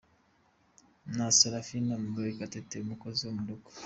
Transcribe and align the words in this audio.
–na 1.17 1.27
Serafina 1.37 1.93
Murekatete, 2.11 2.75
umukozi 2.79 3.19
wo 3.23 3.33
mu 3.37 3.43
rugo 3.49 3.67